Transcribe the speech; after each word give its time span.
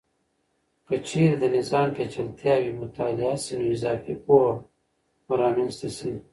که 0.87 0.95
چیرې 1.07 1.35
د 1.41 1.45
نظام 1.57 1.87
پیچلتیاوې 1.97 2.71
مطالعه 2.81 3.35
سي، 3.43 3.53
نو 3.59 3.65
اضافي 3.75 4.13
پوهه 4.25 4.53
به 5.25 5.33
رامنځته 5.41 5.89
سي. 5.97 6.11